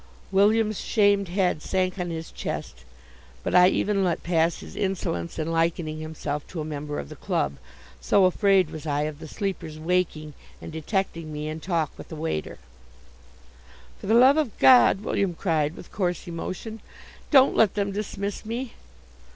William's 0.31 0.79
shamed 0.81 1.27
head 1.27 1.61
sank 1.61 1.99
on 1.99 2.09
his 2.09 2.31
chest, 2.31 2.85
but 3.43 3.53
I 3.53 3.67
even 3.67 4.03
let 4.03 4.23
pass 4.23 4.61
his 4.61 4.75
insolence 4.75 5.37
in 5.37 5.51
likening 5.51 5.99
himself 5.99 6.47
to 6.47 6.59
a 6.59 6.65
member 6.65 6.97
of 6.97 7.07
the 7.09 7.15
club, 7.15 7.57
so 7.99 8.25
afraid 8.25 8.71
was 8.71 8.87
I 8.87 9.01
of 9.01 9.19
the 9.19 9.27
sleepers 9.27 9.77
waking 9.77 10.33
and 10.59 10.71
detecting 10.71 11.31
me 11.31 11.47
in 11.47 11.59
talk 11.59 11.95
with 11.99 12.11
a 12.11 12.15
waiter. 12.15 12.57
"For 13.99 14.07
the 14.07 14.15
love 14.15 14.37
of 14.37 14.57
God," 14.57 15.01
William 15.01 15.35
cried, 15.35 15.75
with 15.75 15.91
coarse 15.91 16.27
emotion, 16.27 16.79
"don't 17.29 17.55
let 17.55 17.75
them 17.75 17.91
dismiss 17.91 18.43
me!" 18.43 18.73